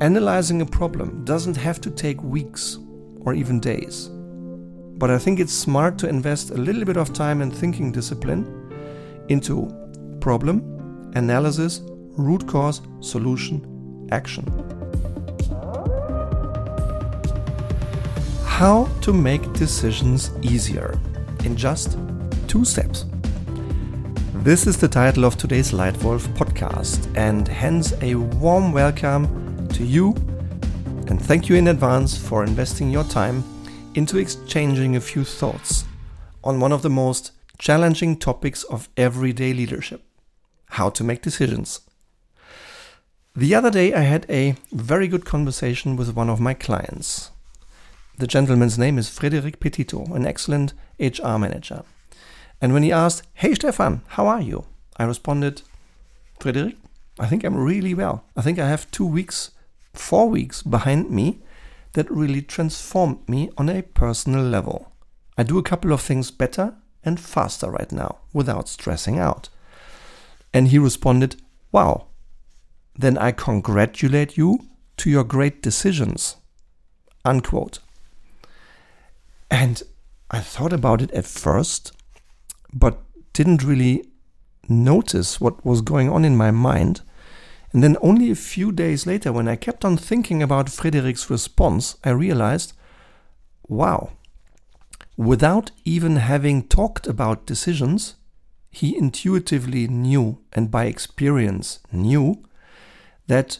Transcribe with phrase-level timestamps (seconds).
[0.00, 2.78] analyzing a problem doesn't have to take weeks
[3.20, 4.10] or even days.
[4.98, 8.44] But I think it's smart to invest a little bit of time and thinking discipline
[9.28, 9.70] into
[10.20, 11.80] problem, analysis,
[12.18, 14.44] root cause, solution, action.
[18.44, 20.98] How to make decisions easier
[21.44, 21.98] in just
[22.48, 23.06] two steps.
[24.42, 30.14] This is the title of today's Lightwolf podcast, and hence a warm welcome to you
[31.08, 33.44] and thank you in advance for investing your time
[33.94, 35.84] into exchanging a few thoughts
[36.42, 40.02] on one of the most challenging topics of everyday leadership
[40.70, 41.80] how to make decisions.
[43.34, 47.30] The other day, I had a very good conversation with one of my clients.
[48.18, 51.82] The gentleman's name is Frederic Petito, an excellent HR manager.
[52.60, 54.64] And when he asked, Hey Stefan, how are you?
[54.96, 55.62] I responded,
[56.40, 56.76] Frederic,
[57.18, 58.24] I think I'm really well.
[58.36, 59.50] I think I have two weeks,
[59.98, 61.40] four weeks behind me
[61.92, 64.92] that really transformed me on a personal level.
[65.38, 69.48] I do a couple of things better and faster right now without stressing out.
[70.52, 71.36] And he responded,
[71.72, 72.06] Wow,
[72.94, 74.60] then I congratulate you
[74.98, 76.36] to your great decisions.
[77.24, 77.80] Unquote.
[79.50, 79.82] And
[80.30, 81.92] I thought about it at first,
[82.72, 84.08] but didn't really
[84.68, 87.02] notice what was going on in my mind.
[87.76, 91.98] And then only a few days later, when I kept on thinking about Frederic's response,
[92.02, 92.72] I realized
[93.68, 94.12] wow,
[95.18, 98.14] without even having talked about decisions,
[98.70, 102.42] he intuitively knew and by experience knew
[103.26, 103.58] that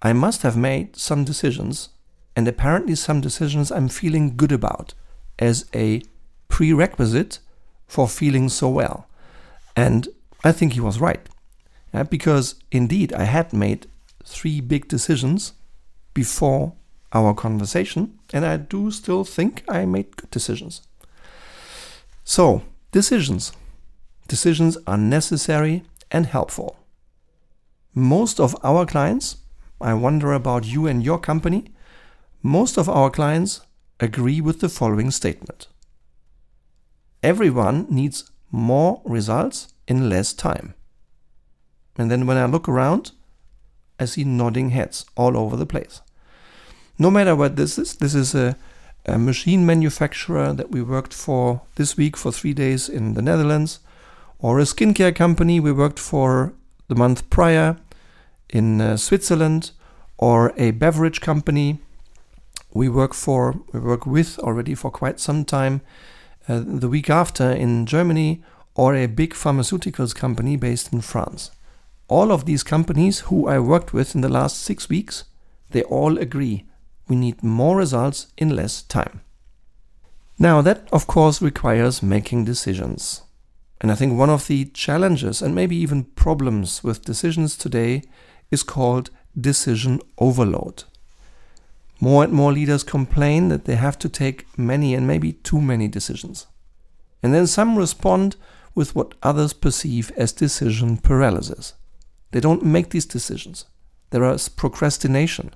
[0.00, 1.90] I must have made some decisions,
[2.34, 4.94] and apparently some decisions I'm feeling good about
[5.38, 6.00] as a
[6.48, 7.40] prerequisite
[7.86, 9.06] for feeling so well.
[9.76, 10.08] And
[10.42, 11.28] I think he was right.
[11.92, 13.86] Yeah, because indeed, I had made
[14.24, 15.54] three big decisions
[16.14, 16.74] before
[17.12, 20.82] our conversation, and I do still think I made good decisions.
[22.24, 23.52] So, decisions.
[24.28, 26.76] Decisions are necessary and helpful.
[27.94, 29.38] Most of our clients,
[29.80, 31.72] I wonder about you and your company,
[32.42, 33.62] most of our clients
[33.98, 35.66] agree with the following statement
[37.22, 40.74] Everyone needs more results in less time.
[42.00, 43.12] And then when I look around,
[43.98, 46.00] I see nodding heads all over the place.
[46.98, 48.56] No matter what this is, this is a,
[49.04, 53.80] a machine manufacturer that we worked for this week for three days in the Netherlands,
[54.38, 56.54] or a skincare company we worked for
[56.88, 57.76] the month prior
[58.48, 59.72] in uh, Switzerland,
[60.16, 61.80] or a beverage company
[62.72, 65.82] we work for, we work with already for quite some time,
[66.48, 68.42] uh, the week after in Germany,
[68.74, 71.50] or a big pharmaceuticals company based in France.
[72.10, 75.22] All of these companies who I worked with in the last six weeks,
[75.70, 76.64] they all agree
[77.06, 79.20] we need more results in less time.
[80.36, 83.22] Now, that of course requires making decisions.
[83.80, 88.02] And I think one of the challenges and maybe even problems with decisions today
[88.50, 89.10] is called
[89.40, 90.82] decision overload.
[92.00, 95.86] More and more leaders complain that they have to take many and maybe too many
[95.86, 96.48] decisions.
[97.22, 98.34] And then some respond
[98.74, 101.74] with what others perceive as decision paralysis.
[102.30, 103.66] They don't make these decisions.
[104.10, 105.54] There is procrastination.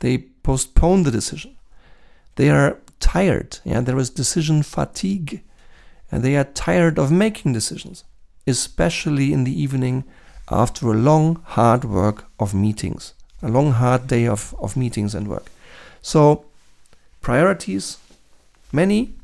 [0.00, 1.56] They postpone the decision.
[2.36, 3.58] They are tired.
[3.64, 5.42] Yeah, there is decision fatigue.
[6.10, 8.04] And they are tired of making decisions,
[8.46, 10.04] especially in the evening
[10.50, 15.28] after a long, hard work of meetings, a long, hard day of, of meetings and
[15.28, 15.46] work.
[16.02, 16.46] So,
[17.20, 17.98] priorities,
[18.72, 19.14] many,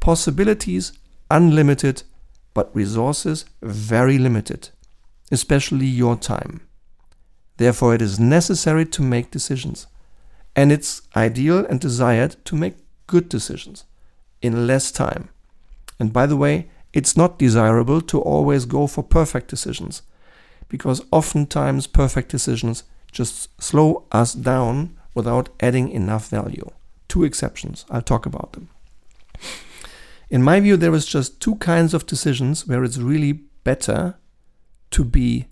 [0.00, 0.92] possibilities,
[1.30, 2.02] unlimited,
[2.54, 4.70] but resources very limited,
[5.32, 6.60] especially your time.
[7.56, 9.86] Therefore, it is necessary to make decisions.
[10.54, 12.76] And it's ideal and desired to make
[13.06, 13.84] good decisions
[14.42, 15.30] in less time.
[15.98, 20.02] And by the way, it's not desirable to always go for perfect decisions
[20.68, 26.68] because oftentimes perfect decisions just slow us down without adding enough value.
[27.08, 28.68] Two exceptions, I'll talk about them.
[30.30, 33.32] In my view, there is just two kinds of decisions where it's really
[33.64, 34.16] better
[34.92, 35.48] to be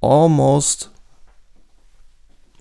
[0.00, 0.88] almost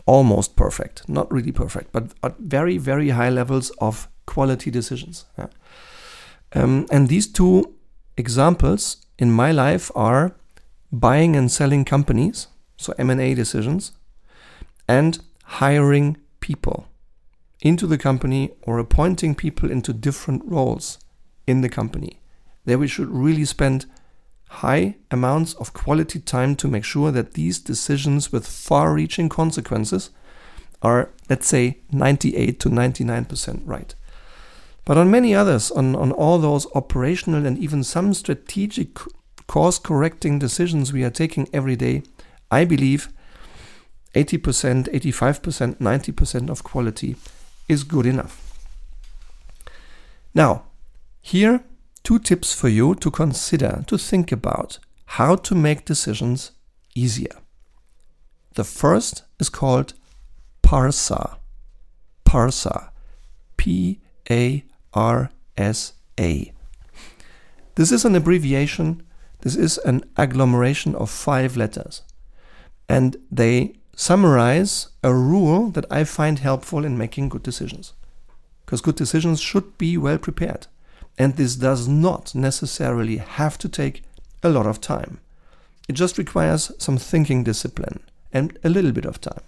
[0.06, 5.26] almost perfect, not really perfect, but at very, very high levels of quality decisions.
[5.38, 5.48] Yeah.
[6.54, 7.74] Um, and these two
[8.18, 10.36] examples in my life are
[10.92, 12.48] buying and selling companies,
[12.78, 13.94] so M&A decisions,
[14.88, 16.88] and hiring people
[17.62, 21.00] into the company or appointing people into different roles
[21.48, 22.20] in the company.
[22.66, 23.86] There we should really spend
[24.62, 30.12] high amounts of quality time to make sure that these decisions with far reaching consequences
[30.82, 33.96] are, let's say, 98 to 99% right.
[34.86, 39.00] But on many others, on, on all those operational and even some strategic
[39.48, 42.04] course correcting decisions we are taking every day,
[42.52, 43.10] I believe
[44.14, 47.16] 80%, 85%, 90% of quality
[47.68, 48.54] is good enough.
[50.36, 50.64] Now,
[51.22, 51.64] here,
[52.04, 56.52] two tips for you to consider, to think about how to make decisions
[56.96, 57.36] easier.
[58.56, 59.94] The first is called
[60.62, 61.38] PARSA.
[62.26, 62.90] PARSA.
[63.58, 64.64] P A
[64.94, 66.52] R S A.
[67.76, 69.02] This is an abbreviation,
[69.42, 72.02] this is an agglomeration of five letters.
[72.90, 77.94] And they summarize a rule that I find helpful in making good decisions.
[78.66, 80.68] Because good decisions should be well prepared.
[81.18, 84.04] And this does not necessarily have to take
[84.42, 85.20] a lot of time.
[85.88, 88.00] It just requires some thinking discipline
[88.32, 89.44] and a little bit of time.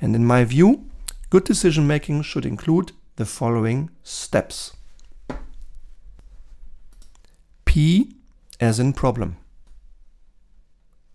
[0.00, 0.86] And in my view,
[1.30, 4.72] good decision making should include the following steps
[7.64, 8.14] P
[8.60, 9.36] as in problem.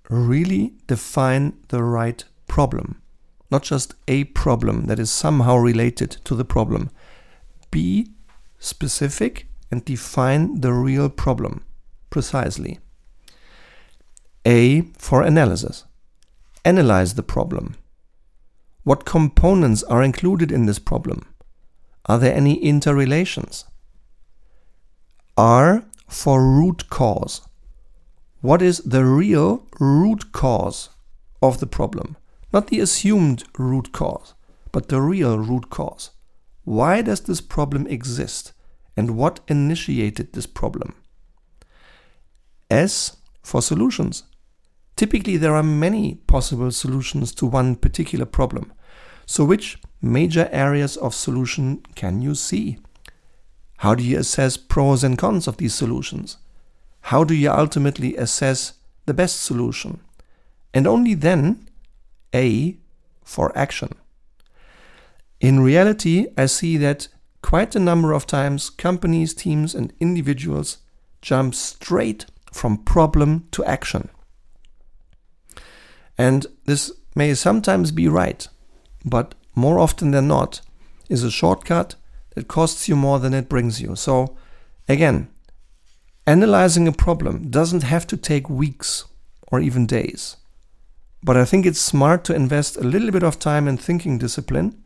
[0.10, 3.02] Really define the right problem,
[3.50, 6.90] not just a problem that is somehow related to the problem.
[7.72, 8.12] Be
[8.60, 11.66] specific and define the real problem
[12.12, 12.78] precisely.
[14.46, 15.86] A for analysis.
[16.64, 17.76] Analyze the problem.
[18.84, 21.26] What components are included in this problem?
[22.06, 23.66] Are there any interrelations?
[25.36, 27.42] R for root cause.
[28.42, 30.90] What is the real root cause
[31.42, 32.16] of the problem?
[32.54, 34.36] Not the assumed root cause,
[34.72, 36.12] but the real root cause.
[36.64, 38.54] Why does this problem exist?
[38.96, 40.96] And what initiated this problem?
[42.70, 44.24] S for solutions.
[44.96, 48.72] Typically, there are many possible solutions to one particular problem.
[49.26, 52.78] So, which major areas of solution can you see?
[53.78, 56.38] How do you assess pros and cons of these solutions?
[57.02, 58.74] How do you ultimately assess
[59.06, 60.00] the best solution?
[60.74, 61.68] And only then,
[62.34, 62.78] A
[63.24, 63.90] for action.
[65.40, 67.10] In reality, I see that
[67.44, 70.80] quite a number of times companies, teams, and individuals
[71.22, 74.10] jump straight from problem to action.
[76.18, 78.48] And this may sometimes be right,
[79.06, 80.62] but more often than not
[81.10, 81.96] is a shortcut
[82.34, 83.96] that costs you more than it brings you.
[83.96, 84.36] So,
[84.88, 85.28] again,
[86.26, 89.06] analyzing a problem doesn't have to take weeks
[89.52, 90.38] or even days.
[91.22, 94.84] But I think it's smart to invest a little bit of time and thinking discipline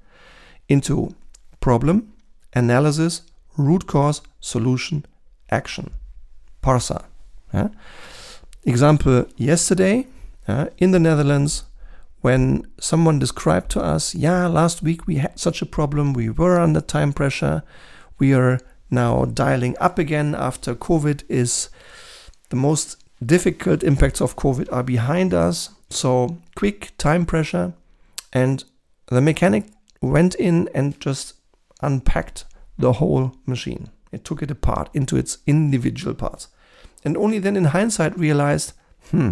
[0.67, 1.15] into
[1.59, 2.13] problem,
[2.53, 3.21] analysis,
[3.57, 5.05] root cause, solution,
[5.49, 5.91] action.
[6.61, 7.05] Parsa.
[7.53, 7.69] Yeah?
[8.63, 10.07] Example yesterday
[10.47, 11.63] uh, in the Netherlands,
[12.21, 16.59] when someone described to us, yeah, last week we had such a problem, we were
[16.59, 17.63] under time pressure,
[18.19, 18.59] we are
[18.89, 21.69] now dialing up again after COVID is
[22.49, 25.69] the most difficult impacts of COVID are behind us.
[25.89, 27.73] So, quick time pressure.
[28.33, 28.63] And
[29.07, 29.65] the mechanic
[30.01, 31.33] went in and just
[31.81, 32.45] unpacked
[32.77, 33.89] the whole machine.
[34.11, 36.47] It took it apart into its individual parts.
[37.03, 38.73] And only then in hindsight realized,
[39.11, 39.31] hmm,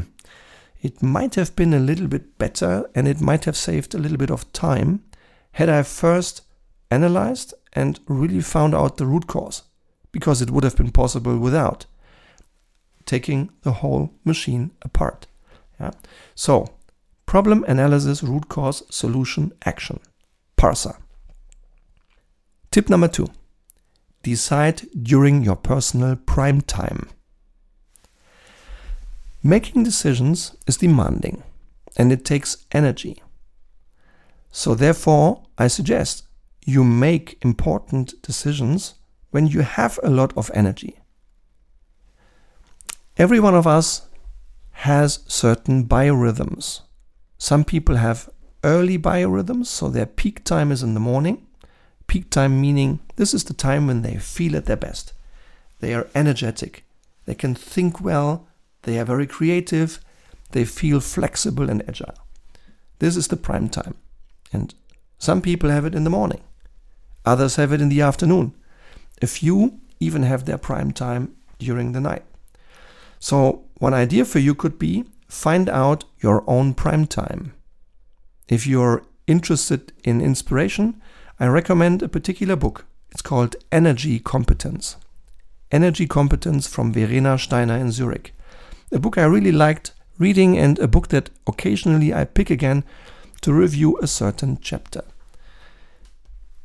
[0.81, 4.17] it might have been a little bit better and it might have saved a little
[4.17, 5.03] bit of time
[5.53, 6.41] had I first
[6.91, 9.63] analyzed and really found out the root cause,
[10.11, 11.85] because it would have been possible without
[13.05, 15.27] taking the whole machine apart.
[15.79, 15.91] Yeah?
[16.35, 16.75] So,
[17.25, 19.99] problem analysis, root cause, solution, action.
[20.57, 20.97] PARSA.
[22.75, 23.29] Tip number two
[24.21, 27.07] decide during your personal prime time.
[29.41, 31.43] Making decisions is demanding
[31.95, 33.23] and it takes energy.
[34.51, 36.27] So, therefore, I suggest
[36.65, 38.95] you make important decisions
[39.31, 40.99] when you have a lot of energy.
[43.15, 44.09] Every one of us
[44.71, 46.81] has certain biorhythms.
[47.37, 48.29] Some people have
[48.65, 51.47] early biorhythms, so their peak time is in the morning.
[52.07, 55.13] Peak time meaning this is the time when they feel at their best.
[55.79, 56.85] They are energetic,
[57.25, 58.47] they can think well,
[58.85, 59.99] they are very creative.
[60.51, 62.13] They feel flexible and agile.
[62.99, 63.95] This is the prime time.
[64.53, 64.73] And
[65.17, 66.41] some people have it in the morning.
[67.25, 68.53] Others have it in the afternoon.
[69.21, 72.23] A few even have their prime time during the night.
[73.19, 77.53] So, one idea for you could be find out your own prime time.
[78.47, 81.01] If you're interested in inspiration,
[81.39, 82.85] I recommend a particular book.
[83.11, 84.97] It's called Energy Competence.
[85.71, 88.35] Energy Competence from Verena Steiner in Zurich
[88.91, 92.83] a book I really liked reading and a book that occasionally I pick again
[93.41, 95.03] to review a certain chapter.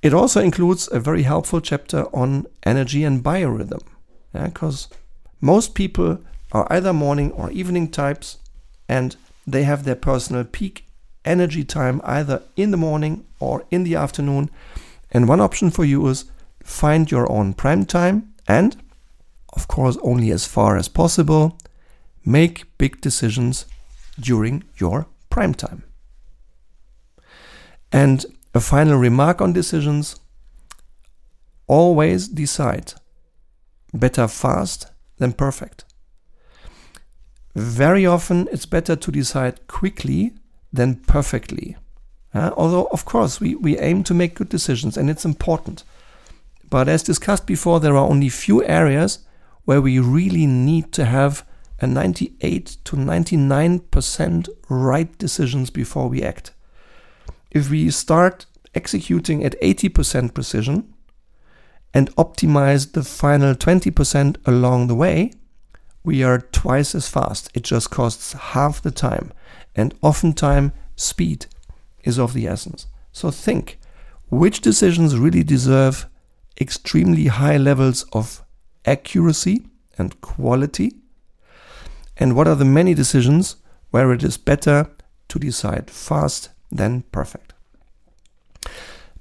[0.03, 3.83] It also includes a very helpful chapter on energy and biorhythm,
[4.33, 4.97] because yeah,
[5.41, 6.21] most people
[6.53, 8.39] are either morning or evening types,
[8.89, 10.87] and they have their personal peak
[11.25, 14.51] energy time either in the morning or in the afternoon.
[15.11, 16.25] And one option for you is
[16.63, 18.77] find your own prime time and,
[19.55, 21.59] of course, only as far as possible,
[22.25, 23.67] make big decisions
[24.19, 25.83] during your prime time.
[27.93, 28.25] And
[28.55, 30.19] a final remark on decisions
[31.67, 32.95] always decide
[33.93, 34.87] better fast
[35.19, 35.85] than perfect.
[37.55, 40.33] Very often it's better to decide quickly
[40.73, 41.77] than perfectly.
[42.33, 45.85] Uh, although, of course, we, we aim to make good decisions and it's important.
[46.69, 49.19] But as discussed before, there are only few areas
[49.65, 51.45] where we really need to have
[51.81, 56.53] a 98 to 99% right decisions before we act.
[57.51, 60.95] If we start executing at 80% precision
[61.93, 65.33] and optimize the final 20% along the way,
[66.05, 67.51] we are twice as fast.
[67.55, 69.33] It just costs half the time.
[69.75, 71.47] And oftentimes, speed
[72.05, 72.87] is of the essence.
[73.13, 73.79] So think
[74.29, 76.07] which decisions really deserve
[76.61, 78.45] extremely high levels of
[78.85, 79.67] accuracy
[79.99, 80.95] and quality,
[82.17, 83.57] and what are the many decisions
[83.91, 84.91] where it is better
[85.29, 87.53] to decide fast than perfect.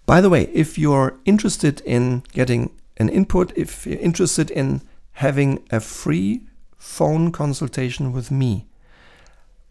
[0.05, 4.81] By the way, if you're interested in getting an input, if you're interested in
[5.13, 6.41] having a free
[6.77, 8.65] phone consultation with me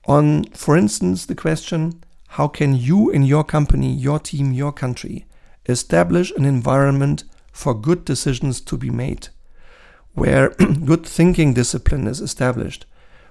[0.08, 5.26] on, for instance, the question how can you in your company, your team, your country
[5.66, 9.28] establish an environment for good decisions to be made,
[10.14, 10.50] where
[10.84, 12.86] good thinking discipline is established,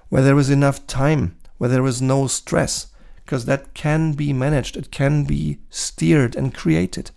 [0.08, 2.88] where there is enough time, where there is no stress,
[3.24, 7.10] because that can be managed, it can be steered and created.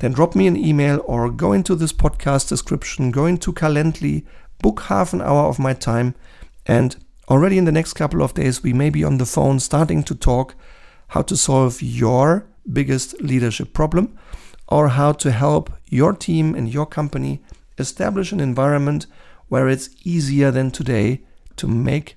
[0.00, 4.26] Then drop me an email or go into this podcast description, go into Calendly,
[4.60, 6.14] book half an hour of my time,
[6.66, 6.96] and
[7.28, 10.14] already in the next couple of days, we may be on the phone starting to
[10.14, 10.54] talk
[11.08, 14.18] how to solve your biggest leadership problem
[14.68, 17.42] or how to help your team and your company
[17.78, 19.06] establish an environment
[19.48, 21.22] where it's easier than today
[21.56, 22.16] to make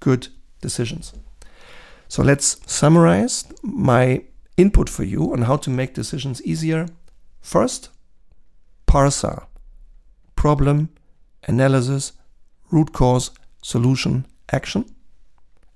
[0.00, 0.28] good
[0.60, 1.14] decisions.
[2.08, 4.24] So let's summarize my
[4.56, 6.86] input for you on how to make decisions easier.
[7.40, 7.90] First,
[8.86, 9.46] PARSA
[10.36, 10.90] problem,
[11.48, 12.12] analysis,
[12.70, 13.30] root cause,
[13.62, 14.84] solution, action.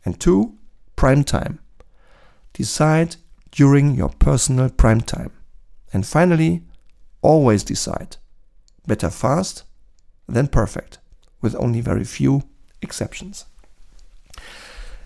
[0.05, 0.59] And two,
[0.97, 1.61] prime time
[2.53, 3.17] Decide
[3.53, 5.33] during your personal prime time.
[5.93, 6.63] And finally,
[7.23, 8.17] always decide.
[8.87, 9.65] Better fast
[10.29, 10.99] than perfect,
[11.41, 12.43] with only very few
[12.83, 13.47] exceptions.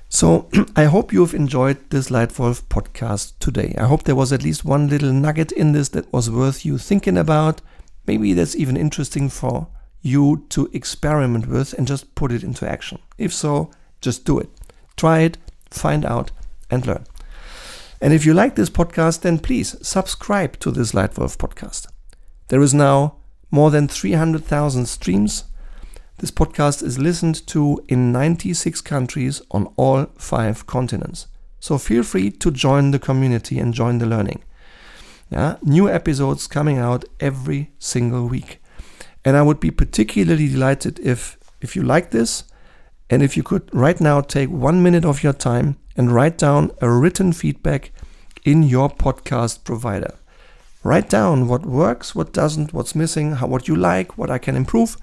[0.08, 3.74] So, I hope you've enjoyed this Lightwolf podcast today.
[3.78, 6.78] I hope there was at least one little nugget in this that was worth you
[6.78, 7.60] thinking about.
[8.06, 9.68] Maybe that's even interesting for
[10.04, 12.98] you to experiment with and just put it into action.
[13.16, 13.70] If so,
[14.02, 14.50] just do it.
[14.96, 15.38] Try it,
[15.70, 16.30] find out,
[16.70, 17.04] and learn.
[18.02, 21.86] And if you like this podcast, then please subscribe to this Lightwolf podcast.
[22.48, 23.16] There is now
[23.50, 25.44] more than 300,000 streams.
[26.18, 31.28] This podcast is listened to in 96 countries on all five continents.
[31.60, 34.44] So feel free to join the community and join the learning.
[35.30, 38.60] Yeah, new episodes coming out every single week.
[39.24, 42.44] And I would be particularly delighted if if you like this
[43.08, 46.70] and if you could right now take 1 minute of your time and write down
[46.80, 47.90] a written feedback
[48.44, 50.14] in your podcast provider.
[50.82, 54.56] Write down what works, what doesn't, what's missing, how, what you like, what I can
[54.56, 54.98] improve.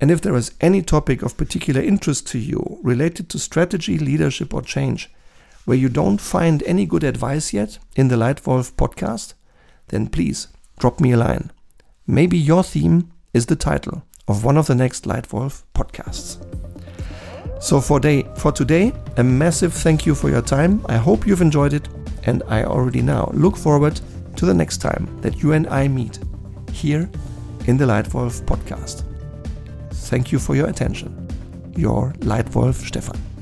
[0.00, 4.52] And if there is any topic of particular interest to you related to strategy, leadership,
[4.52, 5.10] or change,
[5.64, 9.34] where you don't find any good advice yet in the Lightwolf podcast,
[9.88, 11.52] then please drop me a line.
[12.06, 16.38] Maybe your theme is the title of one of the next Lightwolf podcasts.
[17.60, 20.84] So for day for today, a massive thank you for your time.
[20.88, 21.88] I hope you've enjoyed it,
[22.24, 24.00] and I already now look forward
[24.36, 26.18] to the next time that you and I meet
[26.72, 27.10] here
[27.66, 29.04] in the Lightwolf podcast.
[30.08, 31.28] Thank you for your attention.
[31.76, 33.33] Your Lightwolf Stefan.